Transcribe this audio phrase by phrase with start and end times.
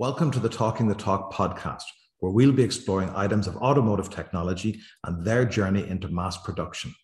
[0.00, 1.82] Welcome to the Talking the Talk podcast,
[2.20, 6.94] where we'll be exploring items of automotive technology and their journey into mass production.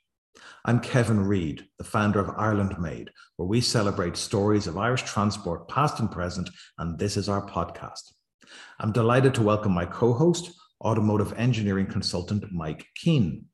[0.65, 5.69] I'm Kevin Reid, the founder of Ireland Made, where we celebrate stories of Irish transport,
[5.69, 6.49] past and present,
[6.79, 8.15] and this is our podcast.
[8.81, 10.51] I'm delighted to welcome my co host,
[10.83, 13.45] automotive engineering consultant Mike Keane.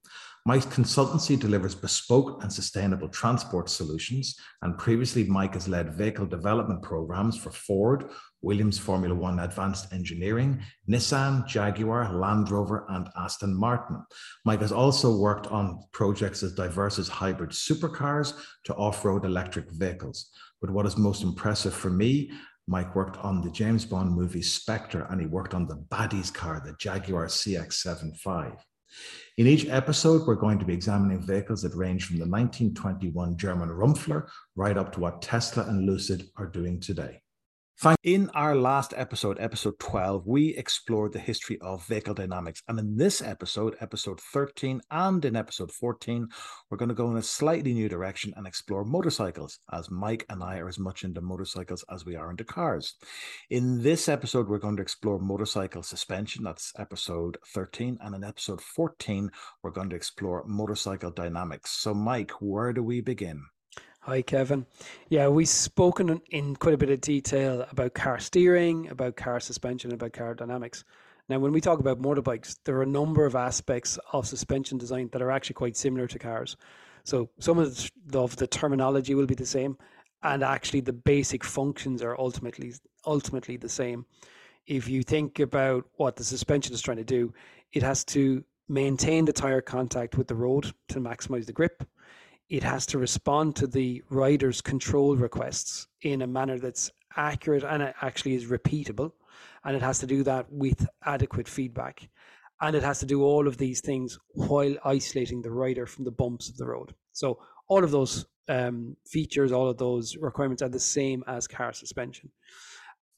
[0.45, 6.83] Mike's consultancy delivers bespoke and sustainable transport solutions, and previously, Mike has led vehicle development
[6.83, 8.11] programs for Ford,
[8.41, 10.61] Williams Formula One Advanced Engineering,
[10.91, 14.05] Nissan, Jaguar, Land Rover, and Aston Martin.
[14.45, 19.71] Mike has also worked on projects as diverse as hybrid supercars to off road electric
[19.71, 20.31] vehicles.
[20.61, 22.33] But what is most impressive for me
[22.69, 26.63] Mike worked on the James Bond movie Spectre and he worked on the baddies car,
[26.65, 28.57] the Jaguar CX75.
[29.39, 33.71] In each episode, we're going to be examining vehicles that range from the 1921 German
[33.71, 37.23] Rumpler right up to what Tesla and Lucid are doing today.
[38.05, 42.63] In our last episode, episode 12, we explored the history of vehicle dynamics.
[42.69, 46.29] And in this episode, episode 13, and in episode 14,
[46.71, 50.45] we're going to go in a slightly new direction and explore motorcycles, as Mike and
[50.45, 52.95] I are as much into motorcycles as we are into cars.
[53.51, 56.45] In this episode, we're going to explore motorcycle suspension.
[56.45, 57.99] That's episode 13.
[58.01, 59.29] And in episode 14,
[59.65, 61.73] we're going to explore motorcycle dynamics.
[61.73, 63.43] So, Mike, where do we begin?
[64.07, 64.67] Hi, Kevin.
[65.11, 69.93] Yeah, we've spoken in quite a bit of detail about car steering, about car suspension,
[69.93, 70.83] about car dynamics.
[71.29, 75.09] Now, when we talk about motorbikes, there are a number of aspects of suspension design
[75.13, 76.57] that are actually quite similar to cars.
[77.05, 79.79] So, some of the, of the terminology will be the same,
[80.25, 82.75] and actually, the basic functions are ultimately
[83.07, 84.07] ultimately the same.
[84.67, 87.33] If you think about what the suspension is trying to do,
[87.73, 91.85] it has to maintain the tire contact with the road to maximize the grip
[92.53, 97.95] it has to respond to the rider's control requests in a manner that's accurate and
[98.03, 99.13] actually is repeatable.
[99.65, 102.11] And it has to do that with adequate feedback.
[102.61, 106.11] And it has to do all of these things while isolating the rider from the
[106.11, 106.95] bumps of the road.
[107.13, 107.39] So,
[107.69, 112.31] all of those um, features, all of those requirements are the same as car suspension.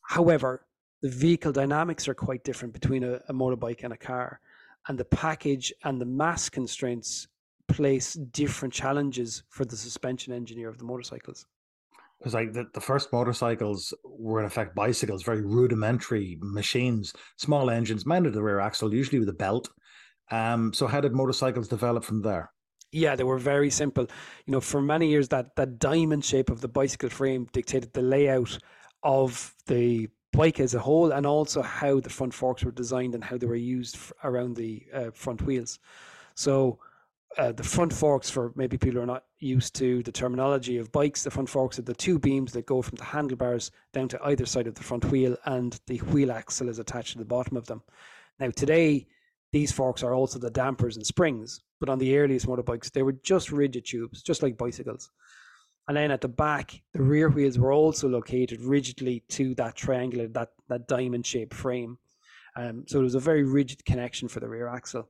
[0.03, 0.65] However,
[1.03, 4.39] the vehicle dynamics are quite different between a, a motorbike and a car.
[4.87, 7.27] And the package and the mass constraints
[7.69, 11.47] place different challenges for the suspension engineer of the motorcycles.
[12.19, 18.07] Because like the, the first motorcycles were in effect bicycles very rudimentary machines small engines
[18.07, 19.69] mounted the rear axle usually with a belt.
[20.31, 22.51] Um so how did motorcycles develop from there?
[22.93, 24.07] Yeah they were very simple.
[24.47, 28.03] You know for many years that that diamond shape of the bicycle frame dictated the
[28.03, 28.59] layout
[29.03, 33.25] of the bike as a whole and also how the front forks were designed and
[33.25, 35.79] how they were used around the uh, front wheels.
[36.35, 36.79] So
[37.39, 41.23] uh, the front forks for maybe people are not used to the terminology of bikes
[41.23, 44.47] the front forks are the two beams that go from the handlebars down to either
[44.47, 47.67] side of the front wheel and the wheel axle is attached to the bottom of
[47.67, 47.83] them.
[48.39, 49.07] Now today
[49.53, 53.13] these forks are also the dampers and springs but on the earliest motorbikes they were
[53.13, 55.11] just rigid tubes just like bicycles.
[55.87, 60.29] And then at the back the rear wheels were also located rigidly to that triangular
[60.29, 61.99] that that diamond shaped frame.
[62.57, 65.09] Um, so it was a very rigid connection for the rear axle.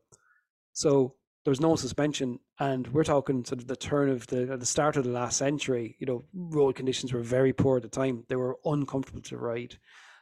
[0.73, 1.15] So
[1.45, 4.97] there was no suspension, and we're talking sort of the turn of the the start
[4.97, 5.97] of the last century.
[5.99, 9.77] You know, road conditions were very poor at the time; they were uncomfortable to ride.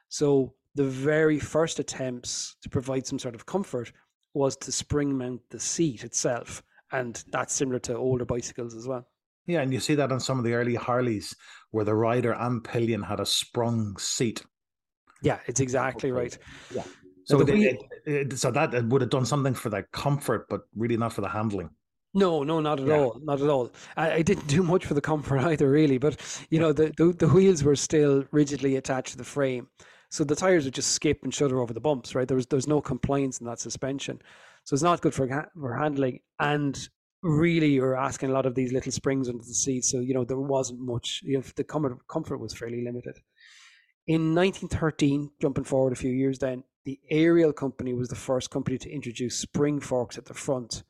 [0.09, 3.93] So the very first attempts to provide some sort of comfort
[4.35, 9.07] was to spring mount the seat itself, and that's similar to older bicycles as well.
[9.47, 11.35] Yeah, and you see that on some of the early Harleys
[11.71, 14.45] where the rider and pillion had a sprung seat.
[15.23, 16.37] Yeah, it's exactly right.
[16.75, 16.85] Yeah.
[17.25, 20.97] So, it, it, it, so that would have done something for the comfort, but really
[20.97, 21.71] not for the handling.
[22.15, 22.99] No, no, not at yeah.
[22.99, 23.71] all, not at all.
[23.97, 25.99] I, I, didn't do much for the comfort either, really.
[25.99, 29.69] But you know, the, the, the wheels were still rigidly attached to the frame,
[30.11, 32.15] so the tires would just skip and shudder over the bumps.
[32.15, 34.21] Right, there was there's no compliance in that suspension,
[34.65, 36.21] so it's not good for for handling.
[36.39, 36.79] And
[37.23, 40.25] really, you're asking a lot of these little springs under the seat, so you know
[40.25, 41.21] there wasn't much.
[41.25, 43.19] You know, the comfort comfort was fairly limited.
[44.07, 48.79] In 1913, jumping forward a few years, then the Ariel company was the first company
[48.79, 50.83] to introduce spring forks at the front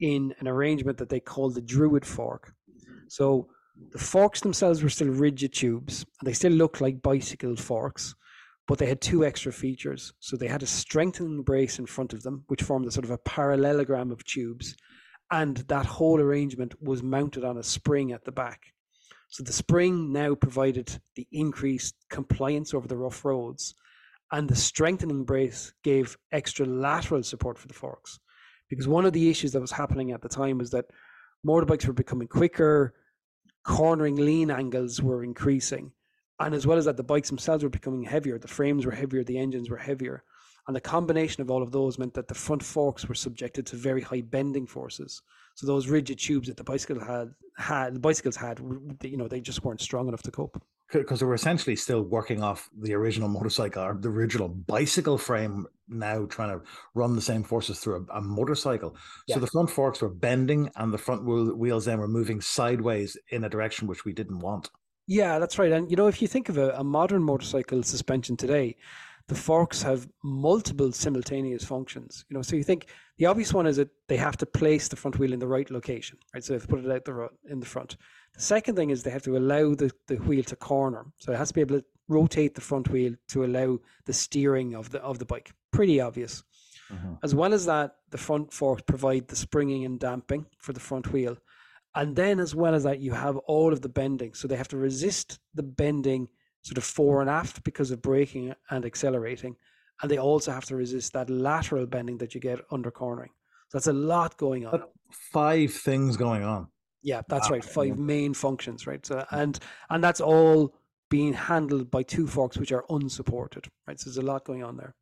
[0.00, 2.52] in an arrangement that they called the Druid fork.
[3.08, 3.48] So
[3.90, 8.14] the forks themselves were still rigid tubes, and they still looked like bicycle forks,
[8.66, 10.12] but they had two extra features.
[10.20, 13.10] So they had a strengthening brace in front of them, which formed a sort of
[13.10, 14.76] a parallelogram of tubes,
[15.30, 18.60] and that whole arrangement was mounted on a spring at the back.
[19.30, 23.74] So the spring now provided the increased compliance over the rough roads
[24.32, 28.18] and the strengthening brace gave extra lateral support for the forks.
[28.68, 30.86] Because one of the issues that was happening at the time was that
[31.46, 32.94] motorbikes were becoming quicker,
[33.64, 35.92] cornering lean angles were increasing,
[36.40, 38.38] And as well as that, the bikes themselves were becoming heavier.
[38.38, 40.22] The frames were heavier, the engines were heavier.
[40.66, 43.76] And the combination of all of those meant that the front forks were subjected to
[43.76, 45.22] very high bending forces.
[45.54, 48.60] So those rigid tubes that the bicycle had had the bicycles had,
[49.02, 50.62] you know, they just weren't strong enough to cope.
[50.90, 55.66] Because they were essentially still working off the original motorcycle or the original bicycle frame,
[55.86, 56.64] now trying to
[56.94, 58.96] run the same forces through a, a motorcycle.
[59.26, 59.34] Yeah.
[59.34, 63.44] So the front forks were bending, and the front wheels then were moving sideways in
[63.44, 64.70] a direction which we didn't want.
[65.06, 65.72] Yeah, that's right.
[65.72, 68.76] And you know, if you think of a, a modern motorcycle suspension today,
[69.28, 72.24] the forks have multiple simultaneous functions.
[72.28, 72.86] You know, so you think
[73.18, 75.70] the obvious one is that they have to place the front wheel in the right
[75.70, 76.42] location, right?
[76.42, 77.96] So they have to put it out the in the front.
[78.34, 81.06] The second thing is they have to allow the, the wheel to corner.
[81.18, 84.74] So it has to be able to rotate the front wheel to allow the steering
[84.74, 85.52] of the of the bike.
[85.72, 86.42] Pretty obvious.
[86.90, 87.14] Mm-hmm.
[87.22, 91.12] As well as that, the front forks provide the springing and damping for the front
[91.12, 91.36] wheel.
[91.94, 94.32] And then as well as that, you have all of the bending.
[94.32, 96.28] So they have to resist the bending
[96.68, 99.56] sort of fore and aft because of braking and accelerating.
[100.02, 103.30] And they also have to resist that lateral bending that you get under cornering.
[103.68, 104.82] So that's a lot going on.
[105.32, 106.68] Five things going on.
[107.02, 107.54] Yeah, that's wow.
[107.54, 107.64] right.
[107.64, 109.04] Five main functions, right?
[109.04, 110.74] So and and that's all
[111.08, 113.98] being handled by two forks which are unsupported, right?
[113.98, 114.94] So there's a lot going on there.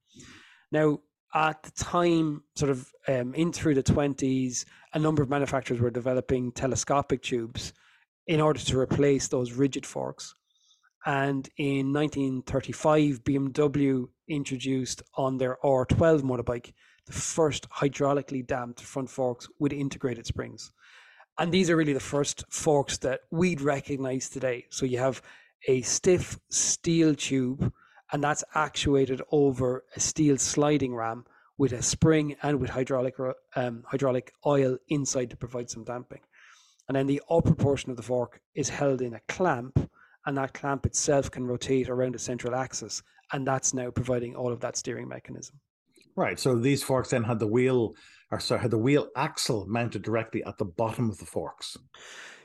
[0.71, 1.01] Now,
[1.35, 4.65] at the time, sort of um, in through the 20s,
[4.95, 7.73] a number of manufacturers were developing telescopic tubes
[8.29, 10.35] in order to replace those rigid forks.
[11.07, 16.73] And in 1935, BMW introduced on their R12 motorbike
[17.07, 20.73] the first hydraulically damped front forks with integrated springs.
[21.39, 24.67] And these are really the first forks that we'd recognize today.
[24.71, 25.23] So you have
[25.69, 27.73] a stiff steel tube,
[28.11, 31.25] and that's actuated over a steel sliding ram
[31.57, 33.15] with a spring and with hydraulic
[33.55, 36.21] um, hydraulic oil inside to provide some damping.
[36.89, 39.89] And then the upper portion of the fork is held in a clamp
[40.27, 43.03] and that clamp itself can rotate around a central axis,
[43.33, 45.59] and that's now providing all of that steering mechanism.
[46.17, 46.39] Right.
[46.39, 47.95] So these forks then had the wheel,
[48.31, 51.77] or sorry, had the wheel axle mounted directly at the bottom of the forks.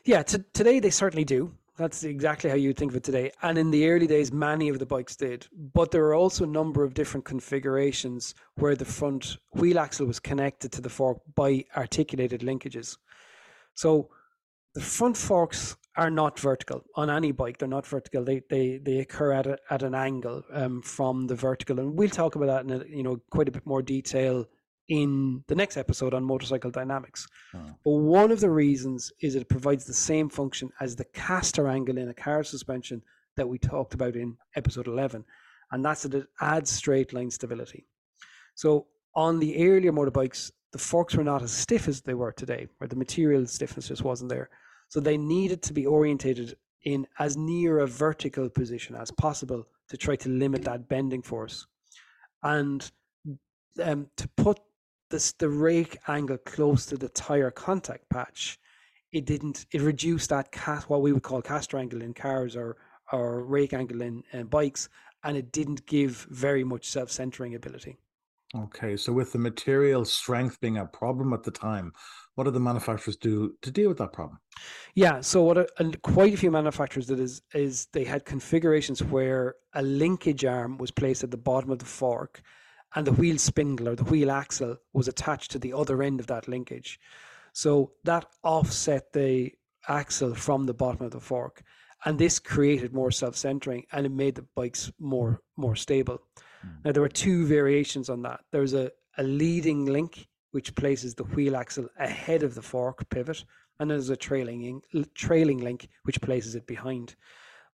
[0.04, 0.24] Yeah.
[0.24, 1.54] T- today they certainly do.
[1.78, 3.32] That's exactly how you'd think of it today.
[3.42, 5.48] And in the early days, many of the bikes did.
[5.74, 10.20] But there are also a number of different configurations where the front wheel axle was
[10.20, 12.98] connected to the fork by articulated linkages.
[13.74, 14.10] So
[14.76, 17.58] the front forks are not vertical on any bike.
[17.58, 18.24] They're not vertical.
[18.24, 22.10] They they they occur at a, at an angle um, from the vertical, and we'll
[22.10, 24.46] talk about that in a, you know quite a bit more detail
[24.88, 27.28] in the next episode on motorcycle dynamics.
[27.54, 27.60] Oh.
[27.84, 31.98] But one of the reasons is it provides the same function as the caster angle
[31.98, 33.02] in a car suspension
[33.38, 35.26] that we talked about in episode eleven,
[35.72, 37.86] and that's that it adds straight line stability.
[38.56, 42.68] So on the earlier motorbikes, the forks were not as stiff as they were today,
[42.78, 44.50] where the material stiffness just wasn't there.
[44.92, 49.96] So they needed to be orientated in as near a vertical position as possible to
[49.96, 51.66] try to limit that bending force.
[52.44, 52.92] And
[53.82, 54.60] um, to put
[55.10, 58.60] this, the rake angle close to the tire contact patch,
[59.14, 62.76] it didn't, it reduced that cast, what we would call caster angle in cars or,
[63.14, 64.90] or rake angle in uh, bikes,
[65.24, 67.98] and it didn't give very much self centering ability.
[68.54, 71.94] Okay, so with the material strength being a problem at the time,
[72.36, 74.40] what did the manufacturers do to deal with that problem?
[74.94, 79.02] Yeah, so what a, and quite a few manufacturers did is is they had configurations
[79.02, 82.42] where a linkage arm was placed at the bottom of the fork,
[82.96, 86.28] and the wheel spindle or the wheel axle was attached to the other end of
[86.28, 87.00] that linkage.
[87.54, 89.54] So that offset the
[89.88, 91.64] axle from the bottom of the fork,
[92.04, 96.20] and this created more self-centering and it made the bikes more more stable.
[96.66, 96.86] Mm.
[96.86, 98.42] Now there were two variations on that.
[98.52, 103.10] There was a, a leading link which places the wheel axle ahead of the fork
[103.10, 103.44] pivot,
[103.80, 104.82] and there's a trailing
[105.16, 107.16] trailing link which places it behind.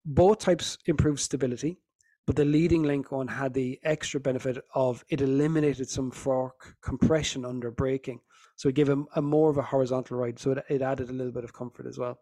[0.04, 1.78] Both types improve stability,
[2.26, 7.44] but the leading link one had the extra benefit of it eliminated some fork compression
[7.44, 8.20] under braking,
[8.56, 10.38] so it gave a, a more of a horizontal ride.
[10.38, 12.18] So it, it added a little bit of comfort as well.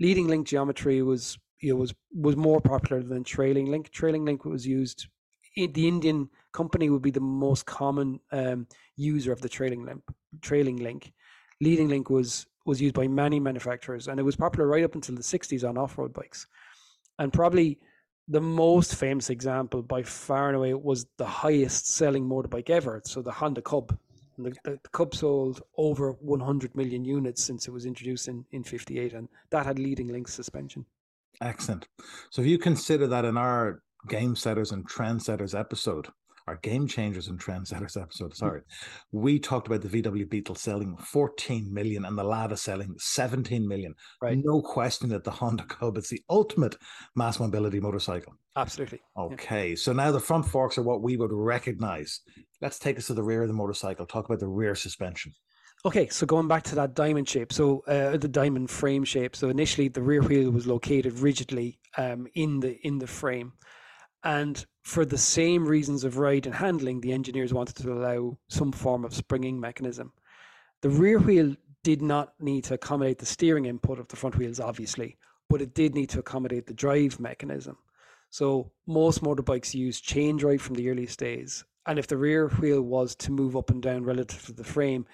[0.00, 3.90] Leading link geometry was you know, was was more popular than trailing link.
[3.90, 5.08] Trailing link was used
[5.66, 10.02] the Indian company would be the most common um, user of the trailing link.
[10.40, 11.12] Trailing link,
[11.60, 15.14] leading link was was used by many manufacturers, and it was popular right up until
[15.14, 16.46] the '60s on off-road bikes.
[17.18, 17.78] And probably
[18.28, 23.00] the most famous example by far and away was the highest selling motorbike ever.
[23.04, 23.98] So the Honda Cub.
[24.36, 28.62] The, the, the, Cub sold over 100 million units since it was introduced in, in
[28.62, 30.86] 58, and that had leading link suspension.
[31.40, 31.88] Excellent.
[32.30, 36.08] So if you consider that in our game setters and trendsetters episode
[36.48, 38.34] our game changers and trendsetters episode.
[38.34, 38.62] Sorry,
[39.12, 43.94] we talked about the VW Beetle selling 14 million and the Lada selling 17 million.
[44.22, 44.38] Right.
[44.42, 46.76] No question that the Honda Cub is the ultimate
[47.14, 48.34] mass mobility motorcycle.
[48.56, 49.00] Absolutely.
[49.16, 49.76] Okay, yeah.
[49.76, 52.20] so now the front forks are what we would recognize.
[52.62, 54.06] Let's take us to the rear of the motorcycle.
[54.06, 55.34] Talk about the rear suspension.
[55.84, 59.36] Okay, so going back to that diamond shape, so uh, the diamond frame shape.
[59.36, 63.52] So initially, the rear wheel was located rigidly um, in the in the frame,
[64.24, 68.72] and for the same reasons of ride and handling, the engineers wanted to allow some
[68.72, 70.12] form of springing mechanism.
[70.82, 74.60] The rear wheel did not need to accommodate the steering input of the front wheels,
[74.60, 75.16] obviously,
[75.48, 77.76] but it did need to accommodate the drive mechanism.
[78.30, 82.82] So most motorbikes use chain drive from the earliest days, and if the rear wheel
[82.82, 85.06] was to move up and down relative to the frame,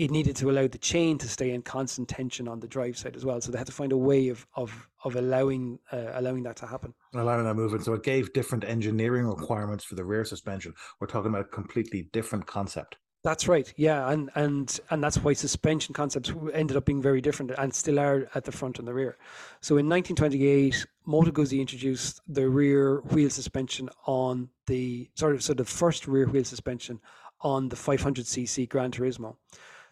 [0.00, 3.14] it needed to allow the chain to stay in constant tension on the drive side
[3.14, 3.38] as well.
[3.38, 6.66] So they had to find a way of of of allowing uh, allowing that to
[6.66, 6.94] happen.
[7.14, 7.84] Allowing that movement.
[7.84, 10.72] So it gave different engineering requirements for the rear suspension.
[11.00, 12.96] We're talking about a completely different concept.
[13.22, 13.70] That's right.
[13.76, 18.00] Yeah, and and and that's why suspension concepts ended up being very different and still
[18.00, 19.18] are at the front and the rear.
[19.60, 25.52] So in 1928, Moto Guzzi introduced the rear wheel suspension on the sort of so
[25.52, 27.00] the first rear wheel suspension
[27.42, 29.36] on the 500cc Gran Turismo.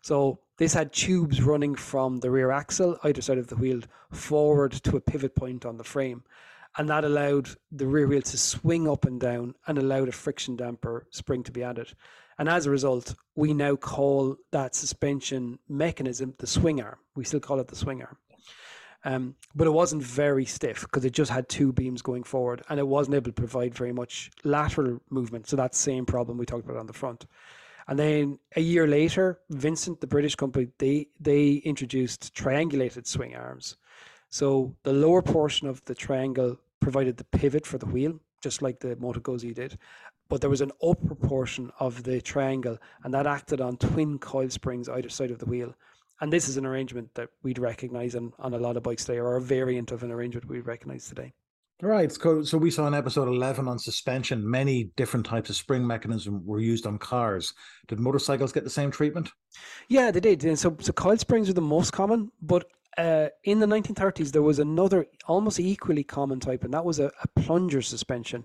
[0.08, 4.72] So this had tubes running from the rear axle, either side of the wheel, forward
[4.72, 6.24] to a pivot point on the frame.
[6.78, 10.56] And that allowed the rear wheel to swing up and down and allowed a friction
[10.56, 11.92] damper spring to be added.
[12.38, 16.96] And as a result, we now call that suspension mechanism the swing arm.
[17.14, 18.16] We still call it the swing arm.
[19.04, 22.80] Um, but it wasn't very stiff because it just had two beams going forward and
[22.80, 25.48] it wasn't able to provide very much lateral movement.
[25.48, 27.26] So that same problem we talked about on the front.
[27.88, 33.76] And then a year later, Vincent, the British company, they they introduced triangulated swing arms.
[34.28, 38.80] So the lower portion of the triangle provided the pivot for the wheel, just like
[38.80, 39.78] the Moto Guzzi did.
[40.28, 44.50] But there was an upper portion of the triangle, and that acted on twin coil
[44.50, 45.74] springs either side of the wheel.
[46.20, 49.18] And this is an arrangement that we'd recognize on, on a lot of bikes today,
[49.18, 51.32] or a variant of an arrangement we recognize today.
[51.80, 52.10] Right.
[52.10, 56.44] So, so we saw in episode 11 on suspension, many different types of spring mechanism
[56.44, 57.54] were used on cars.
[57.86, 59.30] Did motorcycles get the same treatment?
[59.88, 60.44] Yeah, they did.
[60.44, 62.64] And so, so coil springs are the most common, but
[62.96, 67.12] uh, in the 1930s, there was another almost equally common type, and that was a,
[67.22, 68.44] a plunger suspension.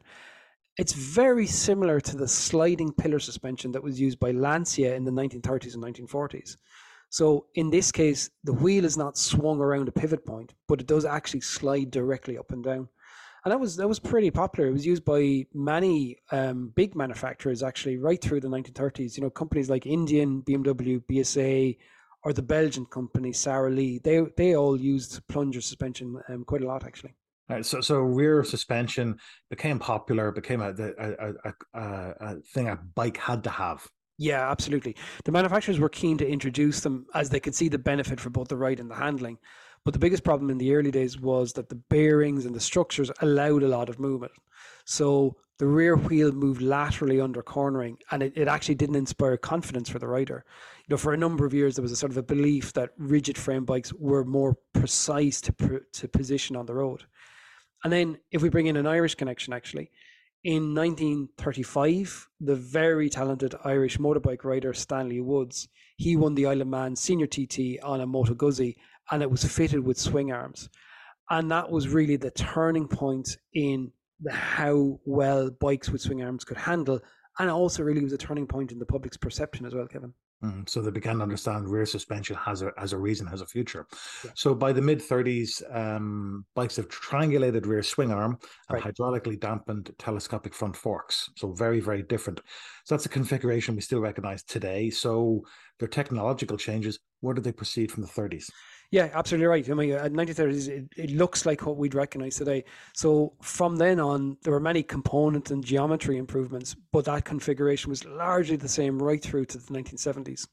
[0.77, 5.11] It's very similar to the sliding pillar suspension that was used by Lancia in the
[5.11, 6.57] 1930s and 1940s.
[7.09, 10.87] So in this case, the wheel is not swung around a pivot point, but it
[10.87, 12.89] does actually slide directly up and down
[13.43, 14.69] and that was that was pretty popular.
[14.69, 19.17] It was used by many um, big manufacturers actually right through the 1930s.
[19.17, 21.77] You know, companies like Indian, BMW, BSA,
[22.23, 24.01] or the Belgian company Sarolea.
[24.01, 27.13] They they all used plunger suspension um, quite a lot actually.
[27.49, 29.17] Right, so, so rear suspension
[29.49, 33.85] became popular, became a, a, a, a, a thing a bike had to have.
[34.17, 34.95] Yeah, absolutely.
[35.25, 38.47] The manufacturers were keen to introduce them as they could see the benefit for both
[38.47, 39.39] the ride and the handling.
[39.85, 43.11] But the biggest problem in the early days was that the bearings and the structures
[43.21, 44.31] allowed a lot of movement.
[44.85, 49.89] So the rear wheel moved laterally under cornering and it, it actually didn't inspire confidence
[49.89, 50.45] for the rider.
[50.87, 52.91] You know, for a number of years, there was a sort of a belief that
[52.97, 57.03] rigid frame bikes were more precise to, to position on the road.
[57.83, 59.91] And then if we bring in an Irish connection, actually,
[60.43, 66.67] in 1935, the very talented Irish motorbike rider Stanley Woods, he won the Isle of
[66.67, 68.75] Man Senior TT on a Moto Guzzi
[69.11, 70.69] and it was fitted with swing arms.
[71.29, 73.91] And that was really the turning point in
[74.21, 76.99] the, how well bikes with swing arms could handle.
[77.39, 80.13] And it also really was a turning point in the public's perception as well, Kevin.
[80.43, 83.45] Mm, so they began to understand rear suspension has a has a reason, has a
[83.45, 83.87] future.
[84.25, 84.31] Yeah.
[84.35, 88.37] So by the mid 30s, um, bikes have triangulated rear swing arm
[88.69, 88.93] and right.
[88.93, 91.29] hydraulically dampened telescopic front forks.
[91.37, 92.41] So very very different.
[92.83, 94.89] So that's a configuration we still recognize today.
[94.89, 95.45] So
[95.79, 96.99] their technological changes.
[97.21, 98.49] Where did they proceed from the 30s?
[98.93, 99.67] Yeah, absolutely right.
[99.67, 102.63] I mean, uh, at 1930s, it, it looks like what we'd recognize today.
[102.93, 108.05] So from then on, there were many component and geometry improvements, but that configuration was
[108.05, 110.45] largely the same right through to the 1970s.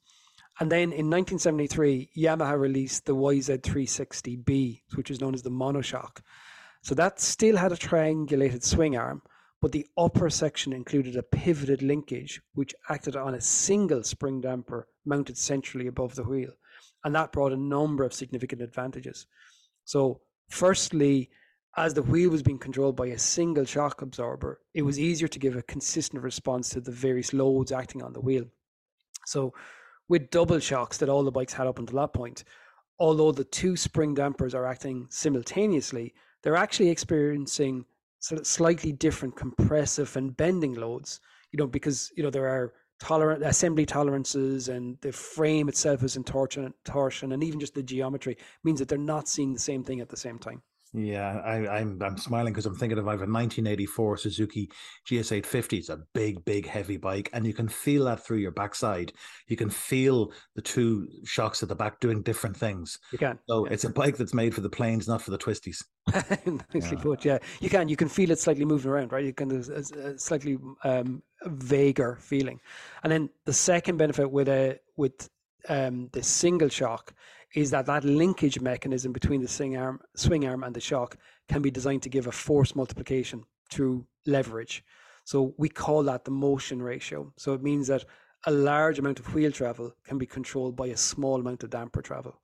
[0.58, 6.22] And then in 1973, Yamaha released the YZ360B, which is known as the monoshock.
[6.80, 9.20] So that still had a triangulated swing arm,
[9.60, 14.88] but the upper section included a pivoted linkage, which acted on a single spring damper
[15.04, 16.52] mounted centrally above the wheel.
[17.04, 19.26] And that brought a number of significant advantages.
[19.84, 21.30] So, firstly,
[21.76, 25.38] as the wheel was being controlled by a single shock absorber, it was easier to
[25.38, 28.44] give a consistent response to the various loads acting on the wheel.
[29.26, 29.54] So,
[30.08, 32.44] with double shocks that all the bikes had up until that point,
[32.98, 37.84] although the two spring dampers are acting simultaneously, they're actually experiencing
[38.18, 41.20] sort of slightly different compressive and bending loads
[41.52, 46.16] you know, because you know there are tolerant assembly tolerances and the frame itself is
[46.16, 49.82] in torsion, torsion and even just the geometry means that they're not seeing the same
[49.82, 50.62] thing at the same time.
[50.92, 54.70] Yeah, I, I'm I'm smiling because I'm thinking of I have a 1984 Suzuki
[55.08, 55.78] GS850.
[55.78, 59.12] It's a big, big, heavy bike, and you can feel that through your backside.
[59.46, 62.98] You can feel the two shocks at the back doing different things.
[63.12, 63.38] You can.
[63.48, 63.72] So yeah.
[63.72, 65.76] it's a bike that's made for the plains, not for the twisties.
[66.74, 67.02] Nicely yeah.
[67.02, 67.24] put.
[67.24, 67.88] Yeah, you can.
[67.88, 69.24] You can feel it slightly moving around, right?
[69.24, 69.48] You can.
[69.48, 72.60] There's a slightly um, vaguer feeling,
[73.04, 75.30] and then the second benefit with a with
[75.68, 77.12] um, the single shock
[77.54, 81.16] is that that linkage mechanism between the swing arm, swing arm and the shock
[81.48, 84.84] can be designed to give a force multiplication through leverage.
[85.24, 87.32] So we call that the motion ratio.
[87.36, 88.04] So it means that
[88.46, 92.02] a large amount of wheel travel can be controlled by a small amount of damper
[92.02, 92.40] travel.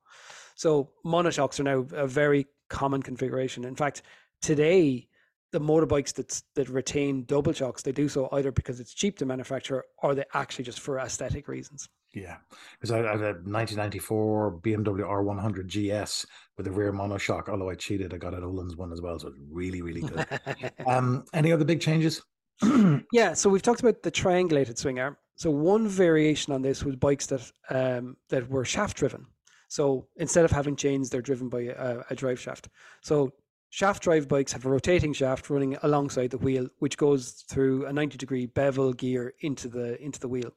[0.55, 3.65] So monoshocks are now a very common configuration.
[3.65, 4.03] In fact,
[4.43, 5.09] today
[5.53, 9.27] the motorbikes that that retain double shocks, they do so either because it's cheap to
[9.27, 11.89] manufacture or they actually just for aesthetic reasons.
[12.15, 12.37] Yeah,
[12.73, 17.49] because I, I had a 1994 BMW R100 GS with a rear monoshock.
[17.49, 20.27] Although I cheated, I got an Öhlins one as well, so it's really, really good.
[20.87, 22.23] um, any other big changes?
[23.13, 25.17] yeah, so we've talked about the triangulated swing arm.
[25.37, 29.27] So one variation on this was bikes that um, that were shaft driven.
[29.69, 32.69] So instead of having chains, they're driven by a, a drive shaft.
[33.03, 33.33] So
[33.69, 37.93] shaft drive bikes have a rotating shaft running alongside the wheel, which goes through a
[37.93, 40.53] 90 degree bevel gear into the into the wheel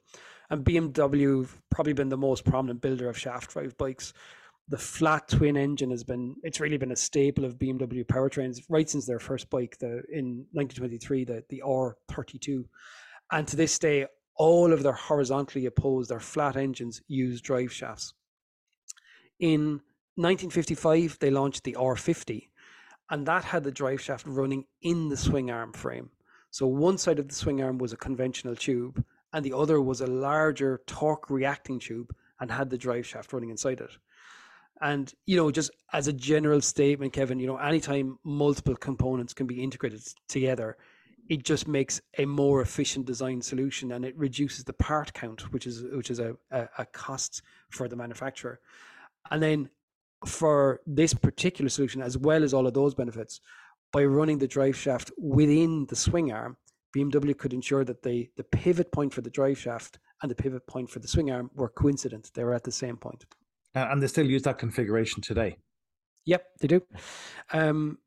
[0.49, 4.13] and BMW probably been the most prominent builder of shaft drive bikes.
[4.67, 8.89] The flat twin engine has been it's really been a staple of BMW powertrains right
[8.89, 12.65] since their first bike, the in 1923, the the R32,
[13.31, 18.13] and to this day, all of their horizontally opposed, their flat engines use drive shafts.
[19.39, 19.81] In
[20.15, 22.49] 1955, they launched the R50,
[23.09, 26.09] and that had the drive shaft running in the swing arm frame.
[26.51, 30.01] So one side of the swing arm was a conventional tube, and the other was
[30.01, 33.97] a larger torque reacting tube and had the drive shaft running inside it.
[34.81, 39.45] And you know, just as a general statement, Kevin, you know, anytime multiple components can
[39.45, 40.77] be integrated together,
[41.27, 45.67] it just makes a more efficient design solution and it reduces the part count, which
[45.67, 48.59] is which is a, a, a cost for the manufacturer.
[49.29, 49.69] And then
[50.25, 53.41] for this particular solution, as well as all of those benefits,
[53.91, 56.57] by running the drive shaft within the swing arm,
[56.95, 60.65] BMW could ensure that the, the pivot point for the drive shaft and the pivot
[60.67, 62.31] point for the swing arm were coincident.
[62.33, 63.25] They were at the same point.
[63.75, 65.57] And they still use that configuration today.
[66.25, 66.81] Yep, they do.
[67.53, 67.99] Um,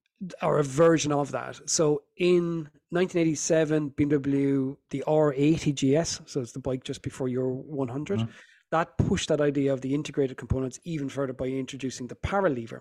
[0.43, 1.61] or a version of that.
[1.69, 8.21] So in 1987, BMW, the R80 GS, so it's the bike just before your 100,
[8.21, 8.31] mm-hmm.
[8.71, 12.81] that pushed that idea of the integrated components even further by introducing the paralever.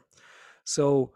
[0.63, 1.13] So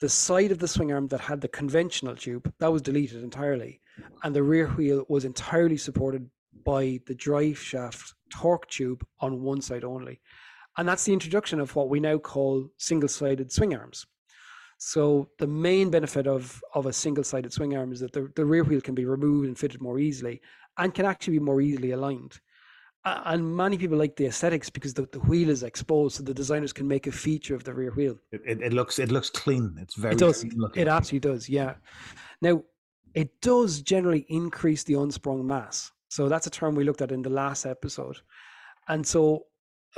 [0.00, 3.80] the side of the swing arm that had the conventional tube that was deleted entirely
[4.22, 6.28] and the rear wheel was entirely supported
[6.64, 10.20] by the drive shaft torque tube on one side only.
[10.76, 14.04] And that's the introduction of what we now call single-sided swing arms.
[14.78, 18.62] So the main benefit of of a single-sided swing arm is that the, the rear
[18.62, 20.42] wheel can be removed and fitted more easily
[20.76, 22.38] and can actually be more easily aligned
[23.06, 26.72] and many people like the aesthetics because the, the wheel is exposed so the designers
[26.72, 28.18] can make a feature of the rear wheel.
[28.32, 29.76] It, it, it looks it looks clean.
[29.80, 31.74] It's very it does it absolutely does yeah.
[32.42, 32.62] Now
[33.14, 35.92] it does generally increase the unsprung mass.
[36.08, 38.18] So that's a term we looked at in the last episode.
[38.88, 39.46] And so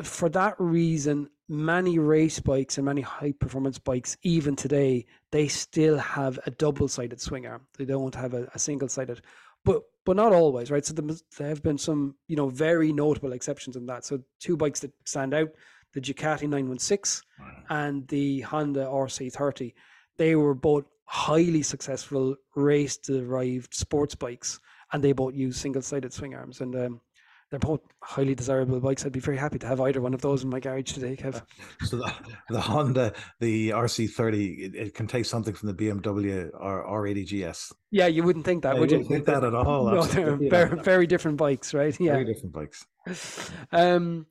[0.02, 5.96] for that reason many race bikes and many high performance bikes even today they still
[5.96, 7.66] have a double sided swing arm.
[7.78, 9.22] They don't have a, a single sided
[9.64, 10.86] but but not always, right?
[10.86, 14.06] So there have been some, you know, very notable exceptions in that.
[14.06, 15.50] So two bikes that stand out:
[15.92, 17.46] the Ducati 916 wow.
[17.68, 19.74] and the Honda RC30.
[20.16, 24.60] They were both highly successful race-derived sports bikes,
[24.94, 26.62] and they both use single-sided swing arms.
[26.62, 27.02] And um,
[27.50, 29.06] they're both highly desirable bikes.
[29.06, 31.42] I'd be very happy to have either one of those in my garage today, Kev.
[31.84, 32.12] So the,
[32.50, 37.72] the Honda, the RC30, it, it, can take something from the BMW or R80 GS.
[37.90, 39.02] Yeah, you wouldn't think that, yeah, would you?
[39.02, 39.90] Think that at all?
[39.90, 41.98] No, they're very, very different bikes, right?
[41.98, 42.86] Yeah, very different bikes.
[43.72, 44.26] Um,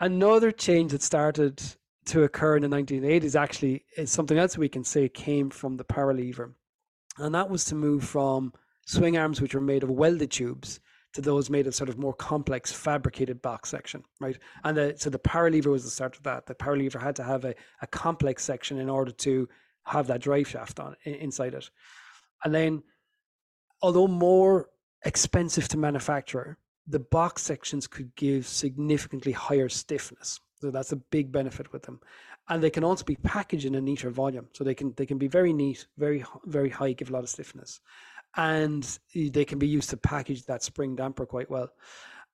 [0.00, 1.62] another change that started
[2.06, 5.84] to occur in the 1980s actually is something else we can say came from the
[5.84, 6.52] paralever,
[7.16, 8.52] and that was to move from
[8.86, 10.80] swing arms which were made of welded tubes
[11.18, 14.38] to those made of sort of more complex fabricated box section, right?
[14.62, 16.46] And the, so the paralever was the start of that.
[16.46, 19.48] The paralever had to have a, a complex section in order to
[19.84, 21.68] have that drive shaft on inside it.
[22.44, 22.82] And then,
[23.82, 24.68] although more
[25.04, 30.40] expensive to manufacture, the box sections could give significantly higher stiffness.
[30.60, 32.00] So that's a big benefit with them,
[32.48, 34.48] and they can also be packaged in a neater volume.
[34.52, 37.28] So they can they can be very neat, very very high, give a lot of
[37.28, 37.80] stiffness
[38.38, 41.68] and they can be used to package that spring damper quite well.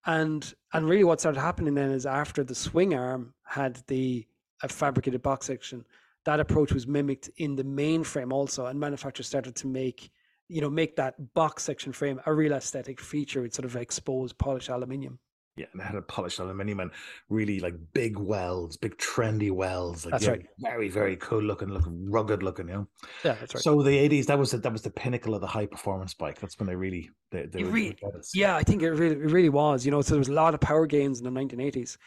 [0.07, 4.27] And and really, what started happening then is after the swing arm had the
[4.69, 5.85] fabricated box section,
[6.25, 10.11] that approach was mimicked in the main frame also, and manufacturers started to make
[10.49, 14.37] you know make that box section frame a real aesthetic feature with sort of exposed
[14.37, 15.19] polished aluminium.
[15.57, 16.91] Yeah, and they had a polished aluminium and
[17.29, 20.05] really like big welds, big trendy welds.
[20.05, 20.47] Like, that's yeah, right.
[20.59, 22.67] Very, very cool looking, looking rugged looking.
[22.67, 22.89] You know.
[23.25, 23.63] Yeah, that's right.
[23.63, 26.41] So the eighties, that was the, that was the pinnacle of the high performance bike.
[26.41, 27.97] That's when they really, they, they really
[28.35, 29.85] yeah, I think it really, it really was.
[29.85, 31.99] You know, so there was a lot of power gains in the nineteen eighties.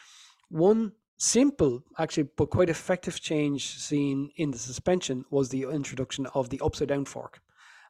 [0.50, 6.50] One simple, actually, but quite effective change seen in the suspension was the introduction of
[6.50, 7.40] the upside down fork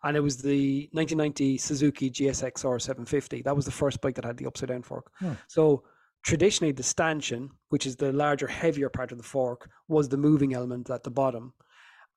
[0.08, 3.42] and it was the 1990 Suzuki GSXR 750.
[3.42, 5.12] That was the first bike that had the upside down fork.
[5.20, 5.34] Hmm.
[5.48, 5.84] So
[6.24, 10.54] traditionally, the stanchion, which is the larger, heavier part of the fork, was the moving
[10.54, 11.54] element at the bottom,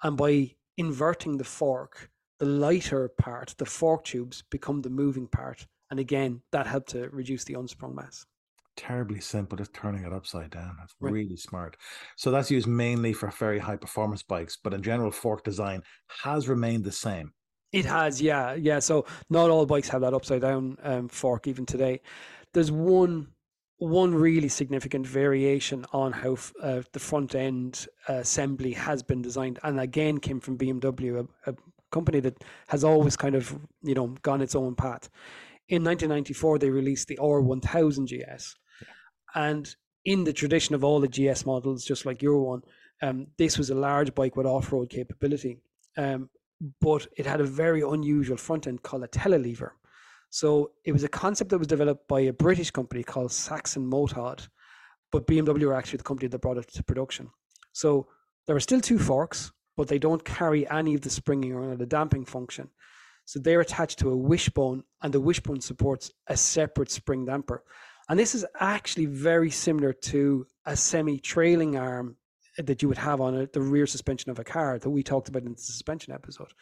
[0.04, 5.66] and by inverting the fork, the lighter part, the fork tubes, become the moving part,
[5.90, 8.24] and again, that helped to reduce the unsprung mass
[8.76, 10.74] terribly simple, just turning it upside down.
[10.78, 11.12] That's right.
[11.12, 11.76] really smart.
[12.16, 15.82] So that's used mainly for very high performance bikes, but in general, fork design
[16.22, 17.34] has remained the same.
[17.72, 18.80] It has, yeah, yeah.
[18.80, 22.00] So not all bikes have that upside down um, fork even today.
[22.52, 23.28] There's one
[23.78, 29.58] one really significant variation on how uh, the front end uh, assembly has been designed,
[29.62, 31.54] and again came from BMW, a, a,
[31.90, 35.08] company that has always kind of you know gone its own path.
[35.68, 38.88] In 1994, they released the R1000 GS, yeah.
[39.46, 42.62] and in the tradition of all the GS models, just like your one,
[43.02, 45.58] um, this was a large bike with off-road capability.
[45.96, 46.28] Um,
[46.80, 49.70] but it had a very unusual front end called a telelever.
[50.30, 54.48] So it was a concept that was developed by a British company called Saxon Motodd,
[55.10, 57.30] but BMW were actually the company that brought it to production.
[57.72, 58.06] So
[58.46, 61.86] there are still two forks, but they don't carry any of the springing or the
[61.86, 62.68] damping function.
[63.24, 67.64] So they're attached to a wishbone, and the wishbone supports a separate spring damper.
[68.08, 72.16] And this is actually very similar to a semi trailing arm
[72.66, 75.28] that you would have on a, the rear suspension of a car that we talked
[75.28, 76.52] about in the suspension episode.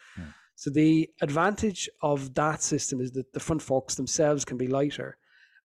[0.55, 5.17] So the advantage of that system is that the front forks themselves can be lighter.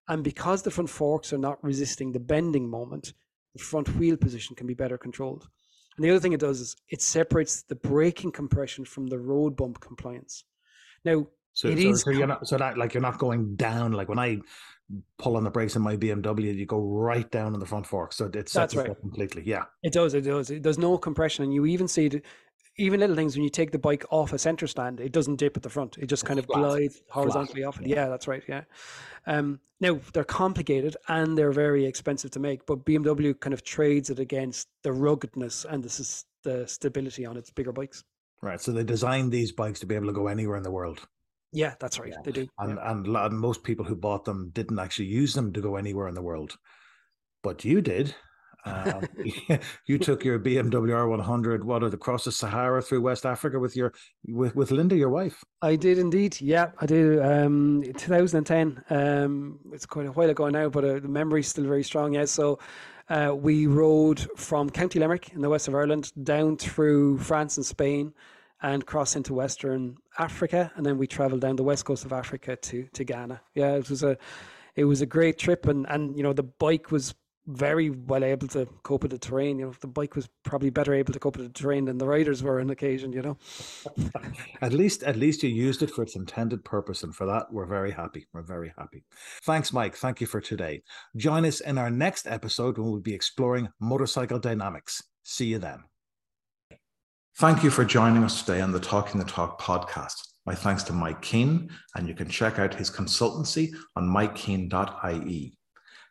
[0.07, 3.12] And because the front forks are not resisting the bending moment,
[3.55, 5.49] the front wheel position can be better controlled.
[5.97, 9.57] And the other thing it does is it separates the braking compression from the road
[9.57, 10.44] bump compliance.
[11.05, 13.92] Now, so, it so, is so you're not so that like you're not going down
[13.92, 14.40] like when I
[15.18, 18.12] pull on the brakes in my BMW, you go right down on the front fork.
[18.12, 18.99] So it sets right.
[19.01, 19.42] completely.
[19.44, 19.64] Yeah.
[19.83, 20.14] It does.
[20.14, 20.49] It does.
[20.49, 21.44] There's no compression.
[21.44, 22.25] And you even see it,
[22.77, 25.57] even little things when you take the bike off a center stand, it doesn't dip
[25.57, 25.97] at the front.
[25.99, 26.59] It just kind of Flat.
[26.59, 27.68] glides horizontally Flat.
[27.68, 27.87] off it.
[27.87, 27.97] Yeah.
[27.97, 28.42] yeah, that's right.
[28.49, 28.62] Yeah.
[29.27, 34.11] Um, now they're complicated and they're very expensive to make, but BMW kind of trades
[34.11, 38.05] it against the ruggedness and the, the stability on its bigger bikes.
[38.42, 38.61] Right.
[38.61, 41.07] So they designed these bikes to be able to go anywhere in the world.
[41.55, 42.11] Yeah, that's right.
[42.11, 42.19] Yeah.
[42.25, 42.49] They do.
[42.59, 42.90] And, yeah.
[42.90, 46.14] and and most people who bought them didn't actually use them to go anywhere in
[46.14, 46.57] the world,
[47.43, 48.14] but you did.
[48.67, 49.07] Um,
[49.87, 53.93] you took your BMW R100 what across the Sahara through West Africa with your
[54.27, 55.45] with with Linda, your wife.
[55.62, 56.40] I did indeed.
[56.40, 57.21] Yeah, I did.
[57.21, 58.83] Um, 2010.
[58.90, 62.14] Um, it's quite a while ago now, but uh, the memory's still very strong.
[62.14, 62.59] Yeah, so.
[63.11, 67.67] Uh, we rode from County Limerick in the west of Ireland down through France and
[67.67, 68.14] Spain,
[68.64, 72.57] and cross into Western Africa, and then we travelled down the west coast of Africa
[72.57, 73.40] to to Ghana.
[73.55, 74.16] Yeah, it was a
[74.74, 77.14] it was a great trip, and and you know the bike was
[77.46, 79.59] very well able to cope with the terrain.
[79.59, 82.07] You know, the bike was probably better able to cope with the terrain than the
[82.07, 83.12] riders were on occasion.
[83.12, 83.38] You know,
[84.62, 87.66] at least at least you used it for its intended purpose, and for that we're
[87.66, 88.27] very happy.
[88.33, 89.05] We're very happy.
[89.42, 89.94] Thanks, Mike.
[89.94, 90.83] Thank you for today.
[91.16, 95.03] Join us in our next episode when we'll be exploring motorcycle dynamics.
[95.22, 95.85] See you then.
[97.38, 100.35] Thank you for joining us today on the Talking the Talk podcast.
[100.47, 105.59] My thanks to Mike Keane, and you can check out his consultancy on mikekeane.ie.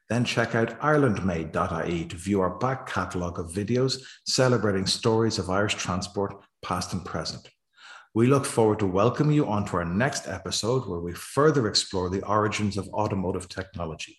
[0.09, 5.75] Then check out irelandmade.ie to view our back catalogue of videos celebrating stories of Irish
[5.75, 7.47] transport, past and present.
[8.13, 12.27] We look forward to welcoming you onto our next episode where we further explore the
[12.27, 14.17] origins of automotive technology.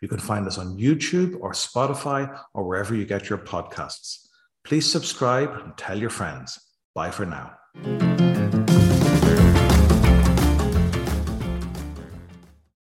[0.00, 4.29] You can find us on YouTube or Spotify or wherever you get your podcasts.
[4.70, 6.56] Please subscribe and tell your friends.
[6.94, 8.59] Bye for now.